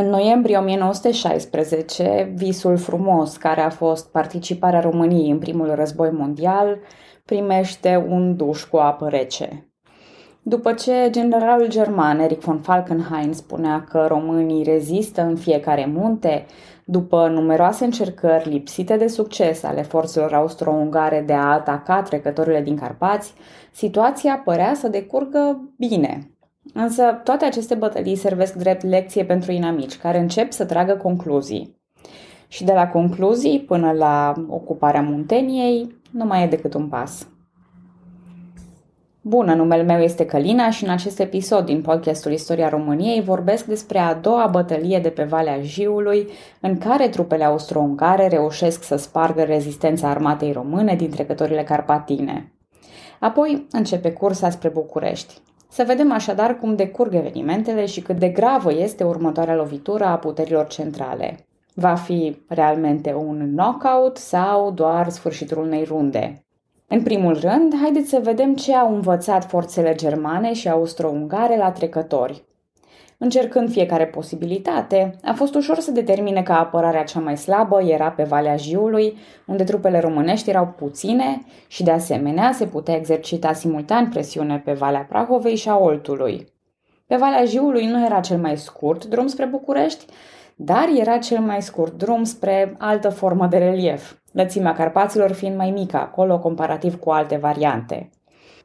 [0.00, 6.78] În noiembrie 1916, visul frumos care a fost participarea României în primul război mondial
[7.24, 9.72] primește un duș cu apă rece.
[10.42, 16.46] După ce generalul german Erich von Falkenhayn spunea că românii rezistă în fiecare munte,
[16.84, 23.34] după numeroase încercări lipsite de succes ale forțelor austro-ungare de a ataca trecătorile din Carpați,
[23.72, 26.37] situația părea să decurgă bine.
[26.74, 31.76] Însă toate aceste bătălii servesc drept lecție pentru inamici, care încep să tragă concluzii.
[32.48, 37.28] Și de la concluzii până la ocuparea Munteniei nu mai e decât un pas.
[39.28, 43.98] Bună, numele meu este Călina și în acest episod din podcastul Istoria României vorbesc despre
[43.98, 46.28] a doua bătălie de pe Valea Jiului,
[46.60, 52.52] în care trupele austro-ungare reușesc să spargă rezistența armatei române din trecătorile carpatine.
[53.20, 55.40] Apoi începe cursa spre București.
[55.70, 60.66] Să vedem așadar cum decurg evenimentele și cât de gravă este următoarea lovitură a puterilor
[60.66, 61.46] centrale.
[61.74, 66.42] Va fi realmente un knockout sau doar sfârșitul unei runde?
[66.88, 72.44] În primul rând, haideți să vedem ce au învățat forțele germane și austro-ungare la trecători.
[73.20, 78.22] Încercând fiecare posibilitate, a fost ușor să determine că apărarea cea mai slabă era pe
[78.22, 79.16] Valea Jiului,
[79.46, 85.06] unde trupele românești erau puține și de asemenea se putea exercita simultan presiune pe Valea
[85.08, 86.52] Prahovei și a Oltului.
[87.06, 90.04] Pe Valea Jiului nu era cel mai scurt drum spre București,
[90.56, 95.70] dar era cel mai scurt drum spre altă formă de relief, lățimea Carpaților fiind mai
[95.70, 98.10] mică acolo comparativ cu alte variante.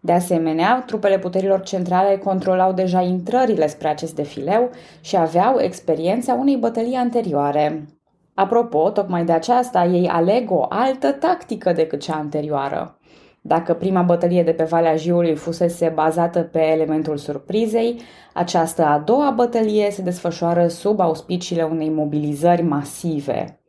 [0.06, 4.70] De asemenea, trupele puterilor centrale controlau deja intrările spre acest defileu
[5.02, 7.86] și aveau experiența unei bătălii anterioare.
[8.34, 12.98] Apropo, tocmai de aceasta ei aleg o altă tactică decât cea anterioară.
[13.42, 18.02] Dacă prima bătălie de pe Valea Jiului fusese bazată pe elementul surprizei,
[18.34, 23.63] această a doua bătălie se desfășoară sub auspiciile unei mobilizări masive.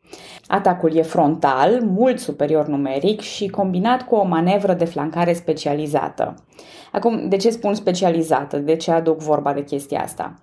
[0.47, 6.35] Atacul e frontal, mult superior numeric și combinat cu o manevră de flancare specializată.
[6.93, 8.59] Acum, de ce spun specializată?
[8.59, 10.35] De ce aduc vorba de chestia asta?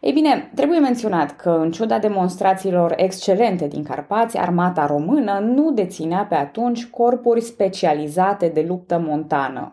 [0.00, 6.26] Ei bine, trebuie menționat că, în ciuda demonstrațiilor excelente din Carpați, armata română nu deținea
[6.28, 9.72] pe atunci corpuri specializate de luptă montană.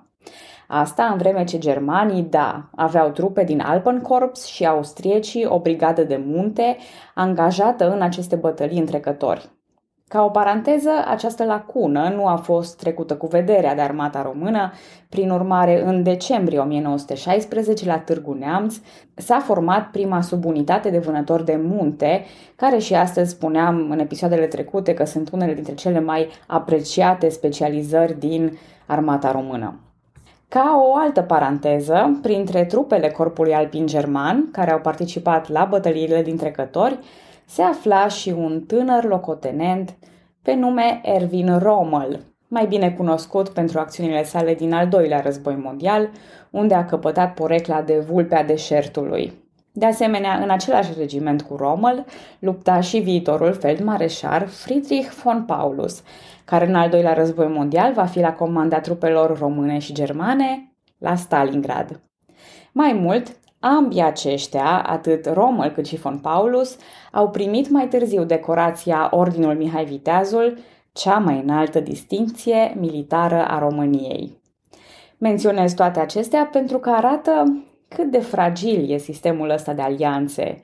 [0.67, 6.23] Asta în vreme ce germanii, da, aveau trupe din Alpenkorps și austriecii o brigadă de
[6.25, 6.77] munte
[7.13, 9.53] angajată în aceste bătălii întrecători.
[10.07, 14.71] Ca o paranteză, această lacună nu a fost trecută cu vederea de armata română,
[15.09, 18.75] prin urmare, în decembrie 1916, la Târgu Neamț,
[19.13, 24.93] s-a format prima subunitate de vânători de munte, care și astăzi spuneam în episoadele trecute
[24.93, 29.79] că sunt unele dintre cele mai apreciate specializări din armata română.
[30.55, 36.37] Ca o altă paranteză, printre trupele Corpului Alpin German, care au participat la bătăliile din
[36.37, 36.99] trecători,
[37.45, 39.95] se afla și un tânăr locotenent
[40.41, 46.09] pe nume Erwin Rommel, mai bine cunoscut pentru acțiunile sale din al doilea război mondial,
[46.49, 49.33] unde a căpătat porecla de vulpea deșertului.
[49.71, 52.05] De asemenea, în același regiment cu Rommel
[52.39, 56.03] lupta și viitorul feldmareșar Friedrich von Paulus,
[56.45, 61.15] care în al doilea război mondial va fi la comanda trupelor române și germane la
[61.15, 61.99] Stalingrad.
[62.71, 66.77] Mai mult, ambii aceștia, atât Rommel cât și von Paulus,
[67.11, 70.57] au primit mai târziu decorația Ordinul Mihai Viteazul,
[70.91, 74.41] cea mai înaltă distincție militară a României.
[75.17, 80.61] Menționez toate acestea pentru că arată cât de fragil e sistemul ăsta de alianțe,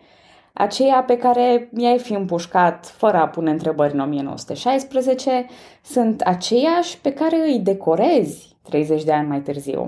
[0.53, 5.45] aceia pe care mi-ai fi împușcat fără a pune întrebări în 1916
[5.84, 9.88] sunt aceiași pe care îi decorezi 30 de ani mai târziu.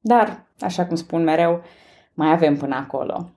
[0.00, 1.60] Dar, așa cum spun mereu,
[2.14, 3.30] mai avem până acolo.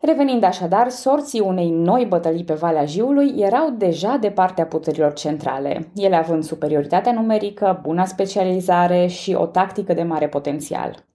[0.00, 5.88] Revenind așadar, sorții unei noi bătălii pe Valea Jiului erau deja de partea puterilor centrale,
[5.94, 11.05] ele având superioritatea numerică, buna specializare și o tactică de mare potențial.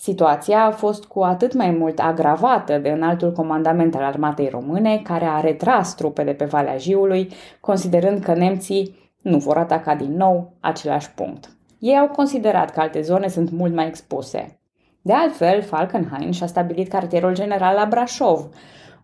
[0.00, 5.24] Situația a fost cu atât mai mult agravată de înaltul comandament al armatei române, care
[5.24, 7.28] a retras trupele pe Valea Jiului,
[7.60, 11.50] considerând că nemții nu vor ataca din nou același punct.
[11.78, 14.58] Ei au considerat că alte zone sunt mult mai expuse.
[15.02, 18.48] De altfel, Falkenhayn și-a stabilit cartierul general la Brașov,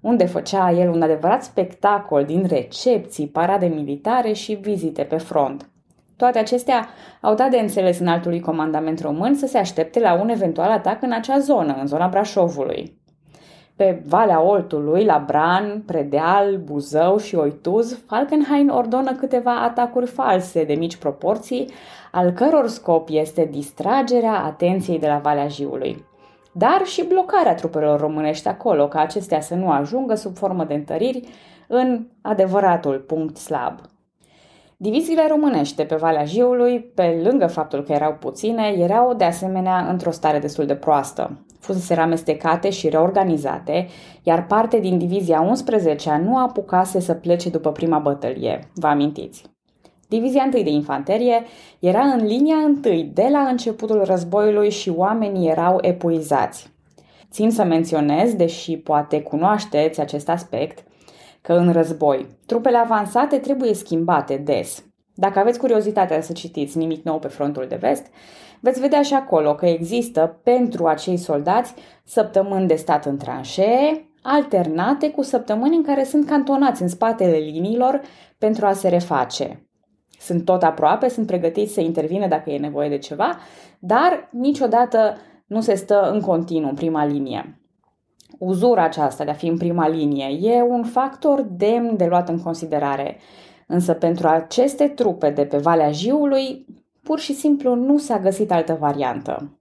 [0.01, 5.69] unde făcea el un adevărat spectacol din recepții, parade militare și vizite pe front.
[6.17, 6.89] Toate acestea
[7.21, 11.03] au dat de înțeles în altului comandament român să se aștepte la un eventual atac
[11.03, 13.03] în acea zonă, în zona Brașovului.
[13.77, 20.75] Pe Valea Oltului, la Bran, Predeal, Buzău și Oituz, Falkenhayn ordonă câteva atacuri false de
[20.75, 21.71] mici proporții,
[22.13, 26.05] al căror scop este distragerea atenției de la Valea Jiului.
[26.57, 31.29] dar și blocarea trupelor românești acolo, ca acestea să nu ajungă sub formă de întăriri
[31.67, 33.81] în adevăratul punct slab.
[34.77, 39.87] Diviziile românești de pe Valea Jiului, pe lângă faptul că erau puține, erau de asemenea
[39.91, 41.45] într-o stare destul de proastă.
[41.61, 43.89] Fusese amestecate și reorganizate,
[44.23, 49.45] iar parte din divizia 11 nu apucase să plece după prima bătălie, vă amintiți.
[50.09, 51.43] Divizia 1 de infanterie
[51.79, 56.73] era în linia 1 de la începutul războiului și oamenii erau epuizați.
[57.31, 60.85] Țin să menționez, deși poate cunoașteți acest aspect,
[61.45, 64.85] că în război trupele avansate trebuie schimbate des.
[65.15, 68.07] Dacă aveți curiozitatea să citiți nimic nou pe frontul de vest,
[68.61, 71.75] veți vedea și acolo că există pentru acei soldați
[72.05, 78.01] săptămâni de stat în tranșee, alternate cu săptămâni în care sunt cantonați în spatele liniilor
[78.39, 79.69] pentru a se reface.
[80.19, 83.39] Sunt tot aproape, sunt pregătiți să intervină dacă e nevoie de ceva,
[83.79, 85.17] dar niciodată
[85.47, 87.64] nu se stă în continuu în prima linie
[88.39, 92.43] uzura aceasta de a fi în prima linie e un factor demn de luat în
[92.43, 93.17] considerare.
[93.67, 96.67] Însă pentru aceste trupe de pe Valea Jiului,
[97.03, 99.59] pur și simplu nu s-a găsit altă variantă.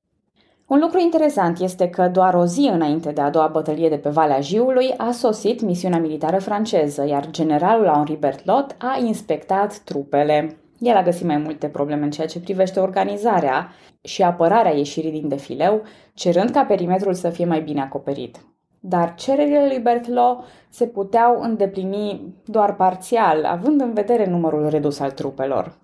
[0.67, 4.09] Un lucru interesant este că doar o zi înainte de a doua bătălie de pe
[4.09, 10.57] Valea Jiului a sosit misiunea militară franceză, iar generalul Henri Berthelot a inspectat trupele.
[10.79, 13.71] El a găsit mai multe probleme în ceea ce privește organizarea
[14.01, 15.81] și apărarea ieșirii din defileu,
[16.13, 18.37] cerând ca perimetrul să fie mai bine acoperit
[18.85, 25.11] dar cererile lui Berthelot se puteau îndeplini doar parțial, având în vedere numărul redus al
[25.11, 25.77] trupelor.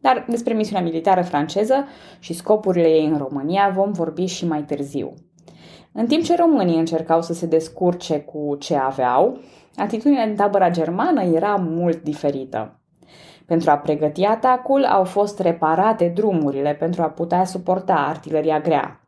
[0.00, 1.84] Dar despre misiunea militară franceză
[2.18, 5.14] și scopurile ei în România vom vorbi și mai târziu.
[5.92, 9.38] În timp ce românii încercau să se descurce cu ce aveau,
[9.76, 12.80] atitudinea din tabăra germană era mult diferită.
[13.46, 19.05] Pentru a pregăti atacul au fost reparate drumurile pentru a putea suporta artileria grea.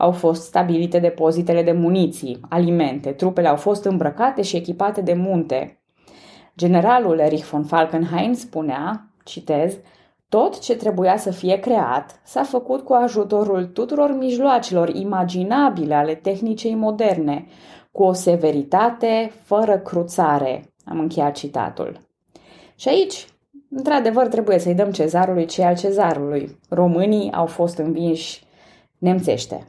[0.00, 5.80] Au fost stabilite depozitele de muniții, alimente, trupele au fost îmbrăcate și echipate de munte.
[6.56, 9.76] Generalul Erich von Falkenhayn spunea, citez,
[10.28, 16.74] tot ce trebuia să fie creat s-a făcut cu ajutorul tuturor mijloacelor imaginabile ale tehnicei
[16.74, 17.46] moderne,
[17.92, 20.72] cu o severitate fără cruțare.
[20.84, 22.00] Am încheiat citatul.
[22.76, 23.26] Și aici,
[23.70, 26.58] într-adevăr, trebuie să-i dăm cezarului ce al cezarului.
[26.68, 28.46] Românii au fost învinși
[28.98, 29.66] nemțește.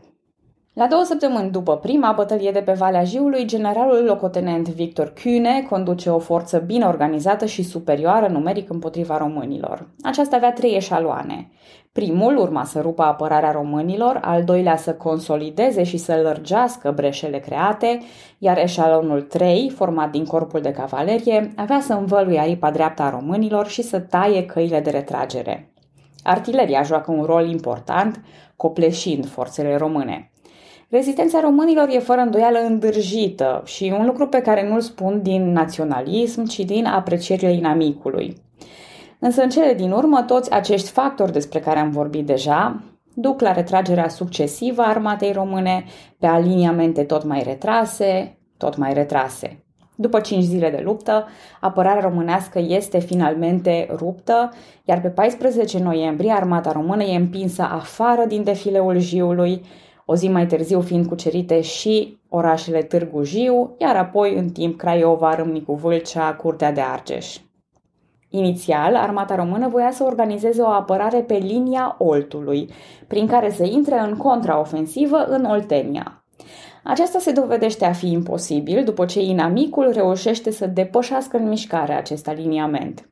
[0.73, 6.09] La două săptămâni după prima bătălie de pe Valea Jiului, generalul locotenent Victor Kühne conduce
[6.09, 9.89] o forță bine organizată și superioară numeric împotriva românilor.
[10.01, 11.51] Aceasta avea trei eșaloane.
[11.91, 17.99] Primul urma să rupă apărarea românilor, al doilea să consolideze și să lărgească breșele create,
[18.37, 23.67] iar eșalonul 3, format din corpul de cavalerie, avea să învăluie aripa dreapta a românilor
[23.67, 25.73] și să taie căile de retragere.
[26.23, 28.21] Artileria joacă un rol important,
[28.55, 30.31] copleșind forțele române.
[30.91, 36.45] Rezistența românilor e fără îndoială îndârjită și un lucru pe care nu-l spun din naționalism,
[36.45, 38.37] ci din aprecierile inamicului.
[39.19, 42.81] Însă în cele din urmă, toți acești factori despre care am vorbit deja
[43.13, 45.85] duc la retragerea succesivă a armatei române
[46.19, 49.63] pe aliniamente tot mai retrase, tot mai retrase.
[49.95, 51.27] După cinci zile de luptă,
[51.59, 54.53] apărarea românească este finalmente ruptă,
[54.83, 59.61] iar pe 14 noiembrie armata română e împinsă afară din defileul Jiului,
[60.11, 65.35] o zi mai târziu fiind cucerite și orașele Târgu Jiu, iar apoi în timp Craiova,
[65.35, 67.37] Râmnicu Vâlcea, Curtea de Argeș.
[68.29, 72.69] Inițial, armata română voia să organizeze o apărare pe linia Oltului,
[73.07, 76.25] prin care să intre în contraofensivă în Oltenia.
[76.83, 82.27] Aceasta se dovedește a fi imposibil după ce inamicul reușește să depășească în mișcare acest
[82.27, 83.09] aliniament.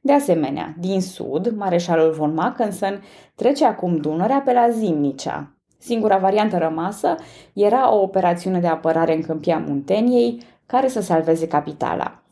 [0.00, 3.02] De asemenea, din sud, mareșalul von Mackensen
[3.34, 5.53] trece acum Dunărea pe la Zimnicea,
[5.84, 7.14] Singura variantă rămasă
[7.52, 12.22] era o operațiune de apărare în câmpia Munteniei care să salveze capitala.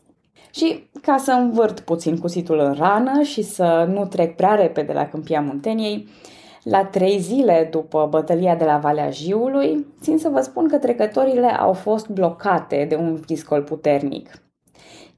[0.51, 5.07] Și ca să învârt puțin cuțitul în rană și să nu trec prea repede la
[5.07, 6.07] câmpia Munteniei,
[6.63, 11.47] la trei zile după bătălia de la Valea Jiului, țin să vă spun că trecătorile
[11.47, 14.29] au fost blocate de un viscol puternic.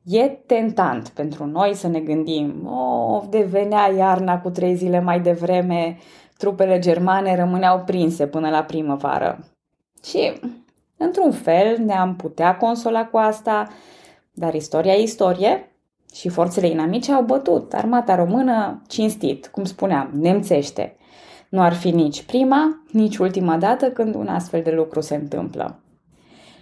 [0.03, 5.97] E tentant pentru noi să ne gândim, oh, devenea iarna cu trei zile mai devreme,
[6.37, 9.39] trupele germane rămâneau prinse până la primăvară.
[10.03, 10.39] Și,
[10.97, 13.67] într-un fel, ne-am putea consola cu asta,
[14.31, 15.71] dar istoria e istorie
[16.13, 20.95] și forțele inamice au bătut armata română cinstit, cum spuneam, nemțește.
[21.49, 25.79] Nu ar fi nici prima, nici ultima dată când un astfel de lucru se întâmplă.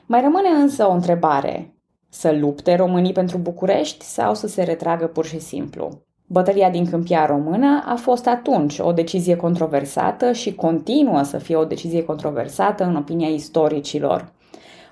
[0.06, 1.74] Mai rămâne însă o întrebare.
[2.10, 6.02] Să lupte românii pentru București sau să se retragă pur și simplu?
[6.28, 11.66] Bătălia din Câmpia Română a fost atunci o decizie controversată și continuă să fie o
[11.66, 14.32] decizie controversată în opinia istoricilor.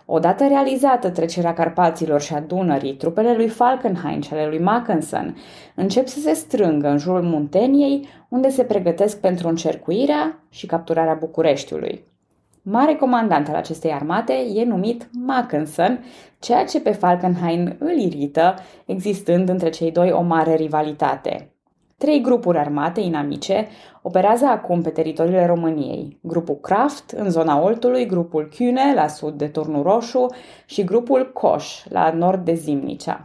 [0.05, 5.37] Odată realizată trecerea Carpaților și a Dunării, trupele lui Falkenhayn și ale lui Mackensen
[5.75, 12.10] încep să se strângă în jurul Munteniei, unde se pregătesc pentru încercuirea și capturarea Bucureștiului.
[12.63, 16.03] Mare comandant al acestei armate e numit Mackensen,
[16.39, 21.53] ceea ce pe Falkenhayn îl irită, existând între cei doi o mare rivalitate.
[21.97, 23.67] Trei grupuri armate inamice
[24.01, 26.19] operează acum pe teritoriile României.
[26.21, 30.25] Grupul Kraft în zona Oltului, grupul Kühne la sud de Turnul Roșu
[30.65, 33.19] și grupul Koș la nord de Zimnicea.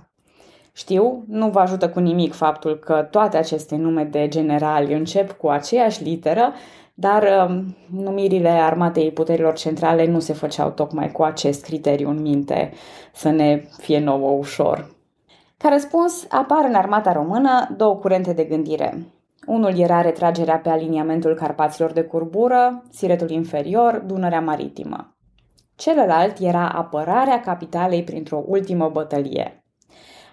[0.72, 5.48] Știu, nu vă ajută cu nimic faptul că toate aceste nume de generali încep cu
[5.48, 6.52] aceeași literă,
[6.98, 12.72] dar um, numirile armatei puterilor centrale nu se făceau tocmai cu acest criteriu în minte,
[13.12, 14.94] să ne fie nouă ușor.
[15.56, 19.06] Ca răspuns, apar în armata română două curente de gândire.
[19.46, 25.16] Unul era retragerea pe aliniamentul Carpaților de curbură, Siretul inferior, Dunărea maritimă.
[25.74, 29.64] Celălalt era apărarea capitalei printr-o ultimă bătălie.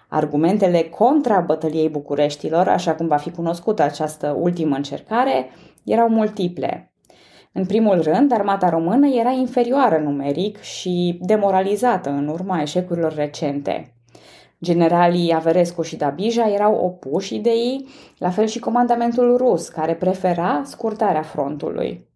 [0.08, 5.50] Argumentele contra bătăliei Bucureștilor, așa cum va fi cunoscută această ultimă încercare,
[5.84, 6.92] erau multiple.
[7.52, 13.94] În primul rând, armata română era inferioară numeric și demoralizată în urma eșecurilor recente.
[14.62, 17.88] Generalii Averescu și Dabija erau opuși ideii,
[18.18, 22.08] la fel și comandamentul rus, care prefera scurtarea frontului.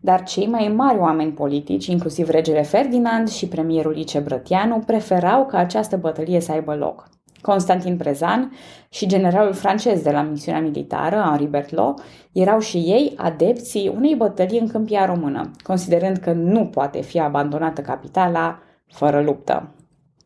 [0.00, 5.58] Dar cei mai mari oameni politici, inclusiv regele Ferdinand și premierul Lice Brătianu, preferau ca
[5.58, 7.08] această bătălie să aibă loc.
[7.40, 8.52] Constantin Prezan
[8.88, 12.02] și generalul francez de la misiunea militară, Henri Berthelot,
[12.32, 17.80] erau și ei adepții unei bătălii în câmpia română, considerând că nu poate fi abandonată
[17.80, 19.72] capitala fără luptă.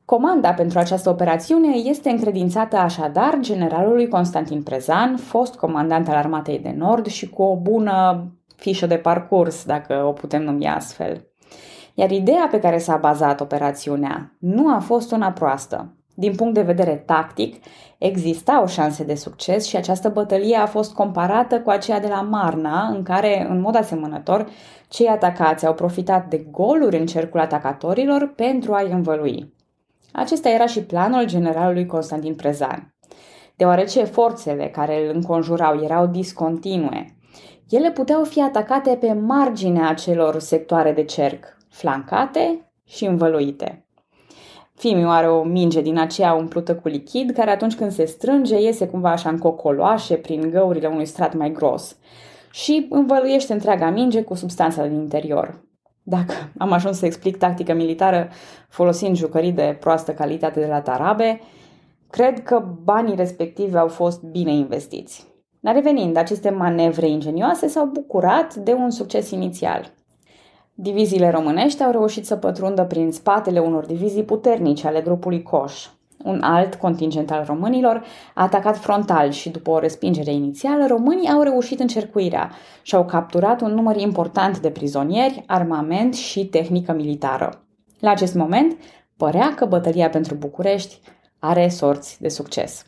[0.05, 6.75] Comanda pentru această operațiune este încredințată așadar generalului Constantin Prezan, fost comandant al Armatei de
[6.77, 8.27] Nord și cu o bună
[8.57, 11.27] fișă de parcurs, dacă o putem numi astfel.
[11.95, 15.97] Iar ideea pe care s-a bazat operațiunea nu a fost una proastă.
[16.15, 17.65] Din punct de vedere tactic,
[17.99, 22.87] existau șanse de succes și această bătălie a fost comparată cu aceea de la Marna,
[22.87, 24.49] în care, în mod asemănător,
[24.89, 29.55] cei atacați au profitat de goluri în cercul atacatorilor pentru a-i învălui.
[30.13, 32.95] Acesta era și planul generalului Constantin Prezan.
[33.57, 37.17] Deoarece forțele care îl înconjurau erau discontinue,
[37.69, 43.87] ele puteau fi atacate pe marginea acelor sectoare de cerc, flancate și învăluite.
[44.75, 48.89] Fimiu are o minge din aceea umplută cu lichid, care atunci când se strânge iese
[48.89, 51.97] cumva așa în cocoloașe prin găurile unui strat mai gros
[52.51, 55.63] și învăluiește întreaga minge cu substanța din interior.
[56.03, 58.29] Dacă am ajuns să explic tactică militară
[58.69, 61.41] folosind jucării de proastă calitate de la tarabe,
[62.11, 65.27] cred că banii respectivi au fost bine investiți.
[65.61, 69.93] Dar revenind, aceste manevre ingenioase s-au bucurat de un succes inițial.
[70.83, 75.87] Diviziile românești au reușit să pătrundă prin spatele unor divizii puternice ale grupului Coș.
[76.25, 81.43] Un alt contingent al românilor a atacat frontal și după o respingere inițială, românii au
[81.43, 82.51] reușit încercuirea
[82.83, 87.65] și au capturat un număr important de prizonieri, armament și tehnică militară.
[88.01, 88.77] La acest moment,
[89.17, 91.01] părea că bătălia pentru București
[91.39, 92.87] are sorți de succes.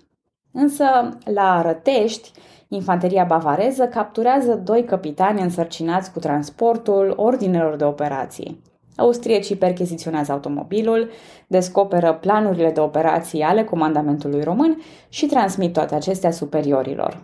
[0.52, 0.84] Însă,
[1.24, 2.30] la Rătești,
[2.74, 8.62] infanteria bavareză capturează doi capitani însărcinați cu transportul ordinelor de operații.
[8.96, 11.10] Austriecii percheziționează automobilul,
[11.46, 17.22] descoperă planurile de operații ale comandamentului român și transmit toate acestea superiorilor.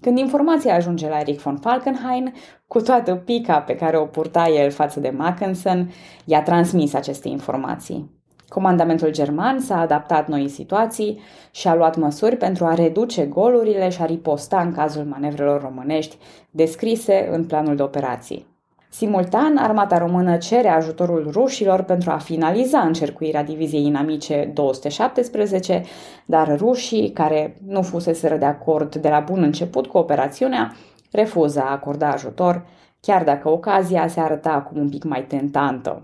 [0.00, 2.32] Când informația ajunge la Eric von Falkenhayn,
[2.66, 5.90] cu toată pica pe care o purta el față de Mackensen,
[6.24, 8.10] i-a transmis aceste informații.
[8.48, 11.20] Comandamentul german s-a adaptat noi situații
[11.50, 16.16] și a luat măsuri pentru a reduce golurile și a riposta în cazul manevrelor românești
[16.50, 18.52] descrise în planul de operații.
[18.94, 25.82] Simultan, armata română cere ajutorul rușilor pentru a finaliza încercuirea diviziei inamice 217,
[26.24, 30.72] dar rușii, care nu fuseseră de acord de la bun început cu operațiunea,
[31.10, 32.66] refuză a acorda ajutor,
[33.00, 36.02] chiar dacă ocazia se arăta acum un pic mai tentantă.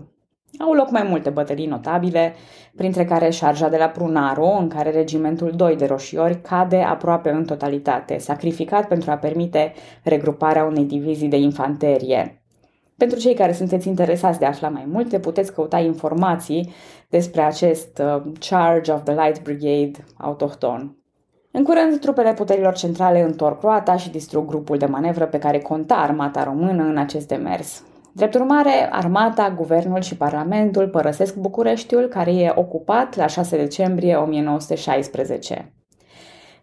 [0.59, 2.33] Au loc mai multe bătălii notabile,
[2.75, 7.45] printre care șarja de la Prunaro, în care regimentul 2 de roșiori cade aproape în
[7.45, 12.43] totalitate, sacrificat pentru a permite regruparea unei divizii de infanterie.
[12.97, 16.73] Pentru cei care sunteți interesați de a afla mai multe, puteți căuta informații
[17.09, 20.95] despre acest uh, Charge of the Light Brigade autohton.
[21.51, 25.95] În curând, trupele puterilor centrale întorc roata și distrug grupul de manevră pe care conta
[25.95, 27.83] armata română în acest demers.
[28.13, 35.73] Drept urmare, armata, guvernul și parlamentul părăsesc Bucureștiul, care e ocupat la 6 decembrie 1916.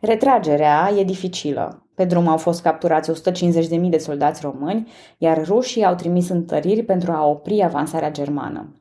[0.00, 1.86] Retragerea e dificilă.
[1.94, 4.88] Pe drum au fost capturați 150.000 de soldați români,
[5.18, 8.72] iar rușii au trimis întăriri pentru a opri avansarea germană.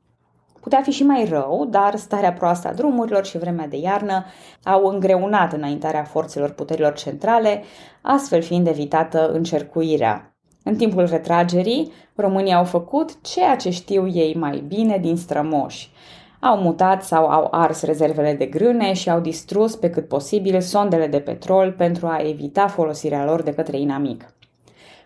[0.61, 4.25] Putea fi și mai rău, dar starea proastă a drumurilor și vremea de iarnă
[4.63, 7.63] au îngreunat înaintarea forțelor puterilor centrale,
[8.01, 10.36] astfel fiind evitată încercuirea.
[10.67, 15.91] În timpul retragerii, românii au făcut ceea ce știu ei mai bine din strămoși.
[16.39, 21.07] Au mutat sau au ars rezervele de grâne și au distrus pe cât posibil sondele
[21.07, 24.33] de petrol pentru a evita folosirea lor de către inamic.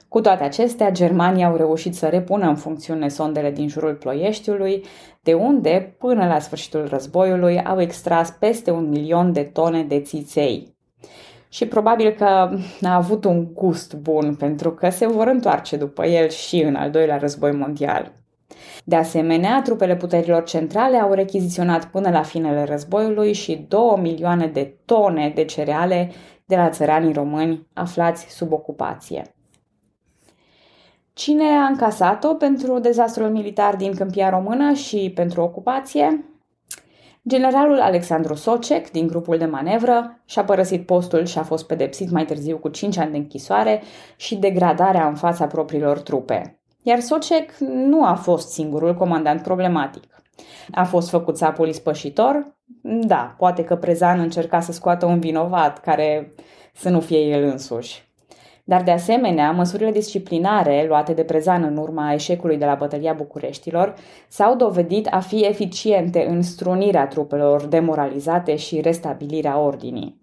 [0.07, 4.83] Cu toate acestea, germanii au reușit să repună în funcțiune sondele din jurul Ploieștiului,
[5.23, 10.75] de unde, până la sfârșitul războiului, au extras peste un milion de tone de țiței.
[11.51, 12.25] Și probabil că
[12.81, 16.91] a avut un gust bun, pentru că se vor întoarce după el și în al
[16.91, 18.11] doilea război mondial.
[18.83, 24.75] De asemenea, trupele puterilor centrale au rechiziționat până la finele războiului și 2 milioane de
[24.85, 26.11] tone de cereale
[26.45, 29.35] de la țăranii români aflați sub ocupație.
[31.13, 36.30] Cine a încasat-o pentru dezastrul militar din câmpia română și pentru ocupație?
[37.27, 42.25] Generalul Alexandru Socek, din grupul de manevră, și-a părăsit postul și a fost pedepsit mai
[42.25, 43.81] târziu cu 5 ani de închisoare
[44.15, 46.59] și degradarea în fața propriilor trupe.
[46.81, 50.03] Iar Socek nu a fost singurul comandant problematic.
[50.71, 52.55] A fost făcut sapul ispășitor?
[52.83, 56.33] Da, poate că Prezan încerca să scoată un vinovat care
[56.73, 58.10] să nu fie el însuși.
[58.63, 63.95] Dar de asemenea, măsurile disciplinare luate de Prezan în urma eșecului de la bătălia Bucureștilor
[64.27, 70.21] s-au dovedit a fi eficiente în strunirea trupelor demoralizate și restabilirea ordinii.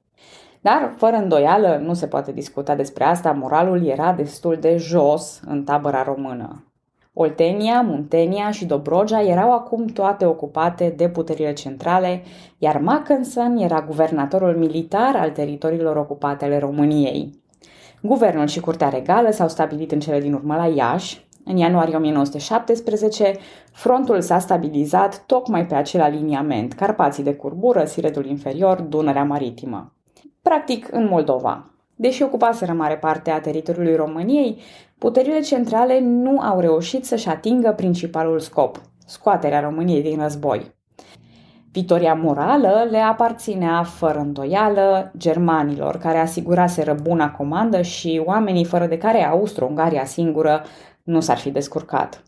[0.61, 5.64] Dar, fără îndoială, nu se poate discuta despre asta, moralul era destul de jos în
[5.64, 6.62] tabăra română.
[7.12, 12.23] Oltenia, Muntenia și Dobrogea erau acum toate ocupate de puterile centrale,
[12.59, 17.47] iar Mackensen era guvernatorul militar al teritoriilor ocupate ale României.
[18.02, 21.26] Guvernul și Curtea Regală s-au stabilit în cele din urmă la Iași.
[21.44, 23.32] În ianuarie 1917,
[23.72, 29.92] frontul s-a stabilizat tocmai pe acel aliniament, Carpații de curbură, Siretul inferior, Dunărea maritimă.
[30.42, 31.70] Practic în Moldova.
[31.94, 34.61] Deși ocupaseră mare parte a teritoriului României,
[34.98, 40.76] puterile centrale nu au reușit să-și atingă principalul scop, scoaterea României din război.
[41.78, 48.98] Victoria morală le aparținea fără îndoială germanilor, care asiguraseră buna comandă și oamenii fără de
[48.98, 50.62] care Austro-Ungaria singură
[51.02, 52.22] nu s-ar fi descurcat.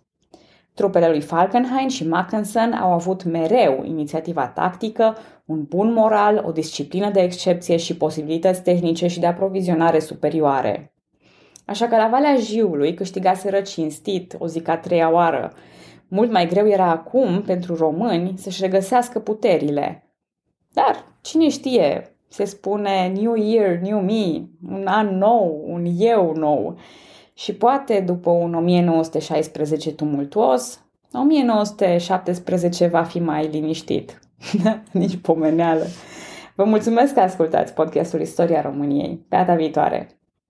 [0.75, 7.11] Trupele lui Falkenhayn și Mackensen au avut mereu inițiativa tactică, un bun moral, o disciplină
[7.11, 10.95] de excepție și posibilități tehnice și de aprovizionare superioare.
[11.65, 15.53] Așa că la Valea Jiului câștigaseră cinstit, o zic a treia oară,
[16.11, 20.05] mult mai greu era acum pentru români să-și regăsească puterile.
[20.73, 26.79] Dar cine știe, se spune New Year, New Me, un an nou, un eu nou.
[27.35, 34.21] Și poate după un 1916 tumultuos, 1917 va fi mai liniștit.
[34.93, 35.85] Nici pomeneală.
[36.55, 39.25] Vă mulțumesc că ascultați podcastul Istoria României.
[39.29, 40.20] Pe data viitoare!